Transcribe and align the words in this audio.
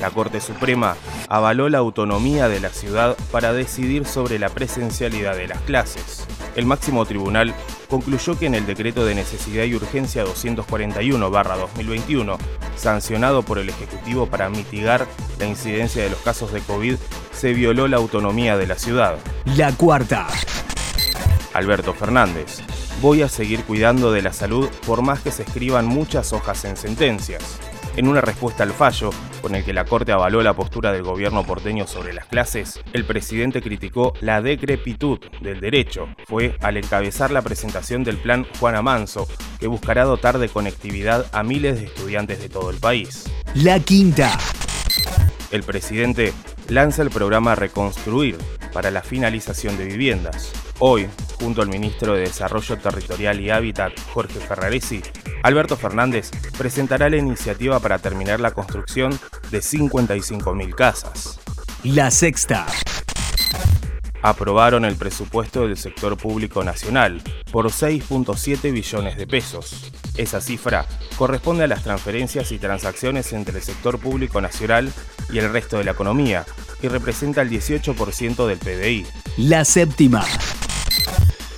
La 0.00 0.10
Corte 0.10 0.40
Suprema 0.40 0.96
avaló 1.28 1.68
la 1.68 1.78
autonomía 1.78 2.48
de 2.48 2.60
la 2.60 2.70
ciudad 2.70 3.16
para 3.30 3.52
decidir 3.52 4.06
sobre 4.06 4.38
la 4.38 4.48
presencialidad 4.48 5.36
de 5.36 5.48
las 5.48 5.60
clases. 5.60 6.26
El 6.56 6.66
máximo 6.66 7.04
tribunal 7.04 7.54
concluyó 7.88 8.38
que 8.38 8.46
en 8.46 8.54
el 8.54 8.66
decreto 8.66 9.04
de 9.04 9.14
necesidad 9.14 9.64
y 9.64 9.74
urgencia 9.74 10.24
241-2021, 10.24 12.38
sancionado 12.76 13.42
por 13.42 13.58
el 13.58 13.68
Ejecutivo 13.68 14.26
para 14.26 14.48
mitigar 14.48 15.06
la 15.38 15.46
incidencia 15.46 16.02
de 16.02 16.10
los 16.10 16.20
casos 16.20 16.52
de 16.52 16.60
COVID, 16.60 16.96
se 17.32 17.52
violó 17.52 17.86
la 17.86 17.98
autonomía 17.98 18.56
de 18.56 18.66
la 18.66 18.76
ciudad. 18.76 19.16
La 19.56 19.72
cuarta. 19.72 20.26
Alberto 21.52 21.92
Fernández. 21.92 22.60
Voy 23.02 23.22
a 23.22 23.28
seguir 23.28 23.64
cuidando 23.64 24.12
de 24.12 24.22
la 24.22 24.32
salud 24.32 24.68
por 24.86 25.02
más 25.02 25.20
que 25.20 25.30
se 25.30 25.42
escriban 25.42 25.86
muchas 25.86 26.32
hojas 26.32 26.64
en 26.64 26.76
sentencias. 26.76 27.60
En 28.00 28.08
una 28.08 28.22
respuesta 28.22 28.62
al 28.62 28.72
fallo, 28.72 29.10
con 29.42 29.54
el 29.54 29.62
que 29.62 29.74
la 29.74 29.84
Corte 29.84 30.10
avaló 30.10 30.40
la 30.40 30.54
postura 30.54 30.90
del 30.90 31.02
gobierno 31.02 31.44
porteño 31.44 31.86
sobre 31.86 32.14
las 32.14 32.24
clases, 32.24 32.80
el 32.94 33.04
presidente 33.04 33.60
criticó 33.60 34.14
la 34.22 34.40
decrepitud 34.40 35.18
del 35.42 35.60
derecho. 35.60 36.08
Fue 36.26 36.56
al 36.62 36.78
encabezar 36.78 37.30
la 37.30 37.42
presentación 37.42 38.02
del 38.02 38.16
plan 38.16 38.46
Juana 38.58 38.80
Manso, 38.80 39.28
que 39.58 39.66
buscará 39.66 40.04
dotar 40.04 40.38
de 40.38 40.48
conectividad 40.48 41.26
a 41.32 41.42
miles 41.42 41.78
de 41.78 41.88
estudiantes 41.88 42.40
de 42.40 42.48
todo 42.48 42.70
el 42.70 42.78
país. 42.78 43.30
La 43.52 43.78
quinta. 43.80 44.38
El 45.50 45.62
presidente 45.62 46.32
lanza 46.68 47.02
el 47.02 47.10
programa 47.10 47.54
Reconstruir 47.54 48.38
para 48.72 48.90
la 48.90 49.02
finalización 49.02 49.76
de 49.76 49.84
viviendas. 49.84 50.54
Hoy, 50.78 51.06
junto 51.40 51.62
al 51.62 51.68
ministro 51.68 52.14
de 52.14 52.20
Desarrollo 52.20 52.76
Territorial 52.78 53.40
y 53.40 53.50
Hábitat, 53.50 53.92
Jorge 54.12 54.38
Ferraresi, 54.38 55.02
Alberto 55.42 55.76
Fernández 55.76 56.30
presentará 56.58 57.08
la 57.08 57.16
iniciativa 57.16 57.80
para 57.80 57.98
terminar 57.98 58.40
la 58.40 58.52
construcción 58.52 59.18
de 59.50 59.60
55.000 59.60 60.74
casas. 60.74 61.40
La 61.82 62.10
sexta. 62.10 62.66
Aprobaron 64.22 64.84
el 64.84 64.96
presupuesto 64.96 65.66
del 65.66 65.78
sector 65.78 66.18
público 66.18 66.62
nacional 66.62 67.22
por 67.50 67.66
6.7 67.66 68.70
billones 68.70 69.16
de 69.16 69.26
pesos. 69.26 69.90
Esa 70.18 70.42
cifra 70.42 70.84
corresponde 71.16 71.64
a 71.64 71.68
las 71.68 71.82
transferencias 71.82 72.52
y 72.52 72.58
transacciones 72.58 73.32
entre 73.32 73.56
el 73.56 73.62
sector 73.62 73.98
público 73.98 74.42
nacional 74.42 74.92
y 75.32 75.38
el 75.38 75.50
resto 75.50 75.78
de 75.78 75.84
la 75.84 75.92
economía 75.92 76.44
y 76.82 76.88
representa 76.88 77.40
el 77.40 77.48
18% 77.48 78.46
del 78.46 78.58
PBI. 78.58 79.06
La 79.38 79.64
séptima. 79.64 80.22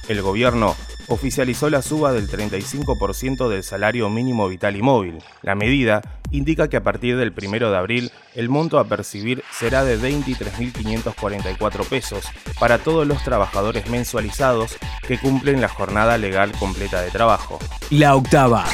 El 0.09 0.21
gobierno 0.23 0.77
oficializó 1.09 1.71
la 1.71 1.83
suba 1.83 2.13
del 2.13 2.29
35% 2.29 3.49
del 3.49 3.63
salario 3.63 4.09
mínimo 4.11 4.49
vital 4.49 4.77
y 4.77 4.83
móvil. 4.83 5.19
La 5.43 5.55
medida 5.55 6.03
indica 6.31 6.69
que 6.69 6.77
a 6.77 6.83
partir 6.83 7.17
del 7.17 7.33
1 7.37 7.71
de 7.71 7.77
abril 7.77 8.11
el 8.35 8.49
monto 8.49 8.79
a 8.79 8.85
percibir 8.85 9.45
será 9.53 9.85
de 9.85 9.99
23.544 9.99 11.87
pesos 11.87 12.25
para 12.59 12.79
todos 12.79 13.07
los 13.07 13.23
trabajadores 13.23 13.89
mensualizados 13.91 14.77
que 15.07 15.19
cumplen 15.19 15.61
la 15.61 15.69
jornada 15.69 16.17
legal 16.19 16.53
completa 16.53 17.03
de 17.03 17.11
trabajo. 17.11 17.59
La 17.91 18.17
octava 18.17 18.65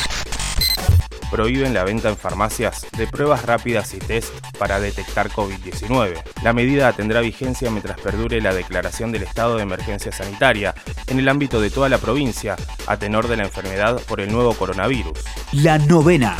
prohíben 1.31 1.75
la 1.75 1.85
venta 1.85 2.09
en 2.09 2.17
farmacias 2.17 2.87
de 2.97 3.07
pruebas 3.07 3.45
rápidas 3.45 3.95
y 3.95 3.99
test 3.99 4.33
para 4.59 4.81
detectar 4.81 5.31
COVID-19. 5.31 6.23
La 6.43 6.53
medida 6.53 6.93
tendrá 6.93 7.21
vigencia 7.21 7.71
mientras 7.71 8.01
perdure 8.01 8.41
la 8.41 8.55
declaración 8.55 9.13
del 9.13 9.23
estado 9.23 9.57
de 9.57 9.63
emergencia 9.63 10.13
sanitaria 10.13 10.75
en 11.07 11.19
el 11.19 11.29
ámbito 11.29 11.61
de 11.61 11.71
toda 11.71 11.89
la 11.89 11.99
provincia 11.99 12.57
a 12.87 12.97
tenor 12.97 13.29
de 13.29 13.37
la 13.37 13.45
enfermedad 13.45 14.01
por 14.09 14.21
el 14.21 14.33
nuevo 14.33 14.55
coronavirus. 14.55 15.19
La 15.53 15.79
novena. 15.79 16.37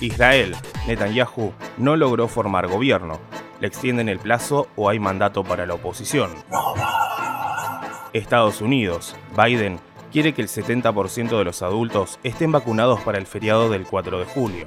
Israel, 0.00 0.56
Netanyahu, 0.86 1.52
no 1.78 1.96
logró 1.96 2.28
formar 2.28 2.66
gobierno. 2.68 3.20
¿Le 3.60 3.68
extienden 3.68 4.08
el 4.08 4.18
plazo 4.18 4.68
o 4.76 4.90
hay 4.90 4.98
mandato 4.98 5.42
para 5.42 5.64
la 5.66 5.74
oposición? 5.74 6.30
Estados 8.12 8.60
Unidos, 8.60 9.16
Biden 9.36 9.80
quiere 10.12 10.34
que 10.34 10.42
el 10.42 10.48
70% 10.48 11.38
de 11.38 11.44
los 11.44 11.62
adultos 11.62 12.18
estén 12.22 12.52
vacunados 12.52 13.00
para 13.00 13.18
el 13.18 13.26
feriado 13.26 13.70
del 13.70 13.84
4 13.84 14.18
de 14.20 14.24
julio. 14.24 14.66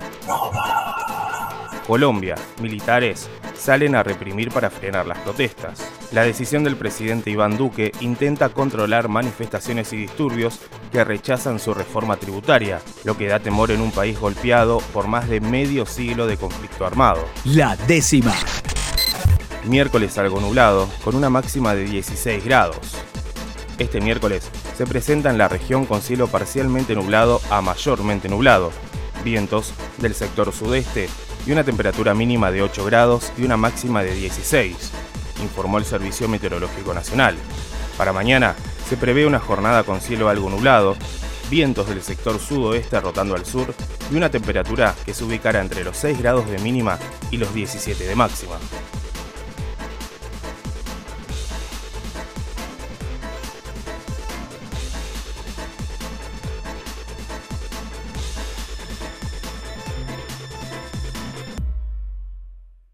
Colombia, 1.88 2.35
militares 2.61 3.29
salen 3.55 3.95
a 3.95 4.03
reprimir 4.03 4.51
para 4.51 4.69
frenar 4.69 5.07
las 5.07 5.17
protestas. 5.19 5.83
La 6.11 6.22
decisión 6.22 6.63
del 6.63 6.75
presidente 6.75 7.31
Iván 7.31 7.57
Duque 7.57 7.91
intenta 8.00 8.50
controlar 8.50 9.09
manifestaciones 9.09 9.91
y 9.94 9.97
disturbios 9.97 10.59
que 10.91 11.03
rechazan 11.03 11.59
su 11.59 11.73
reforma 11.73 12.17
tributaria, 12.17 12.79
lo 13.03 13.17
que 13.17 13.27
da 13.27 13.39
temor 13.39 13.71
en 13.71 13.81
un 13.81 13.91
país 13.91 14.19
golpeado 14.19 14.79
por 14.94 15.07
más 15.07 15.29
de 15.29 15.41
medio 15.41 15.85
siglo 15.85 16.27
de 16.27 16.38
conflicto 16.38 16.85
armado. 16.85 17.25
La 17.44 17.75
décima. 17.75 18.35
Miércoles 19.66 20.17
algo 20.17 20.39
nublado, 20.39 20.88
con 21.03 21.16
una 21.16 21.29
máxima 21.29 21.75
de 21.75 21.85
16 21.85 22.45
grados. 22.45 23.09
Este 23.79 24.01
miércoles 24.01 24.44
se 24.78 24.85
presenta 24.85 25.29
en 25.29 25.38
la 25.38 25.47
región 25.47 25.85
con 25.85 26.01
cielo 26.01 26.28
parcialmente 26.28 26.95
nublado 26.95 27.40
a 27.50 27.62
mayormente 27.62 28.28
nublado, 28.28 28.73
vientos 29.23 29.73
del 30.00 30.13
sector 30.13 30.51
sudeste 30.51 31.07
y 31.47 31.53
una 31.53 31.63
temperatura 31.63 32.13
mínima 32.13 32.51
de 32.51 32.62
8 32.62 32.84
grados 32.84 33.31
y 33.38 33.44
una 33.44 33.56
máxima 33.56 34.03
de 34.03 34.13
16, 34.13 34.75
informó 35.41 35.78
el 35.78 35.85
Servicio 35.85 36.28
Meteorológico 36.28 36.94
Nacional. 36.94 37.38
Para 37.97 38.12
mañana 38.12 38.53
se 38.89 38.97
prevé 38.97 39.25
una 39.25 39.39
jornada 39.39 39.84
con 39.84 40.01
cielo 40.01 40.28
algo 40.28 40.50
nublado, 40.50 40.97
vientos 41.50 41.88
del 41.88 42.03
sector 42.03 42.38
sudoeste 42.38 43.00
rotando 43.00 43.34
al 43.34 43.45
sur 43.45 43.73
y 44.12 44.16
una 44.16 44.29
temperatura 44.29 44.94
que 45.06 45.13
se 45.13 45.23
ubicará 45.23 45.62
entre 45.62 45.85
los 45.85 45.95
6 45.95 46.19
grados 46.19 46.50
de 46.50 46.59
mínima 46.59 47.00
y 47.31 47.38
los 47.38 47.53
17 47.53 48.06
de 48.06 48.16
máxima. 48.16 48.57